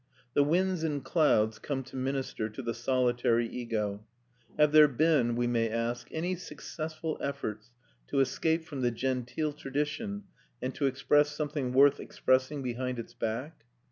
The 0.33 0.41
winds 0.41 0.81
and 0.83 1.05
clouds 1.05 1.59
come 1.59 1.83
to 1.83 1.95
minister 1.95 2.49
to 2.49 2.61
the 2.63 2.73
solitary 2.73 3.47
ego. 3.47 4.03
Have 4.57 4.71
there 4.71 4.87
been, 4.87 5.35
we 5.35 5.45
may 5.45 5.69
ask, 5.69 6.07
any 6.09 6.35
successful 6.37 7.19
efforts 7.21 7.69
to 8.07 8.19
escape 8.19 8.65
from 8.65 8.81
the 8.81 8.89
genteel 8.89 9.53
tradition, 9.53 10.23
and 10.59 10.73
to 10.73 10.87
express 10.87 11.29
something 11.29 11.71
worth 11.71 11.99
expressing 11.99 12.63
behind 12.63 12.97
its 12.97 13.13
back? 13.13 13.63